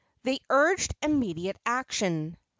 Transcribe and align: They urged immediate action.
They 0.23 0.39
urged 0.49 0.95
immediate 1.03 1.57
action. 1.63 2.35